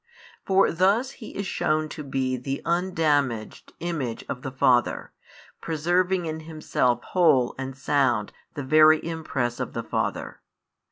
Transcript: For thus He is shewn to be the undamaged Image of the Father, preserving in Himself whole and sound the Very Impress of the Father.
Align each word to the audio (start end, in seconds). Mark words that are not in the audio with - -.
For 0.47 0.71
thus 0.71 1.11
He 1.11 1.29
is 1.35 1.45
shewn 1.45 1.87
to 1.89 2.03
be 2.03 2.35
the 2.35 2.63
undamaged 2.65 3.73
Image 3.81 4.25
of 4.27 4.41
the 4.41 4.51
Father, 4.51 5.11
preserving 5.61 6.25
in 6.25 6.39
Himself 6.39 7.03
whole 7.03 7.53
and 7.59 7.77
sound 7.77 8.33
the 8.55 8.63
Very 8.63 8.97
Impress 9.05 9.59
of 9.59 9.73
the 9.73 9.83
Father. 9.83 10.41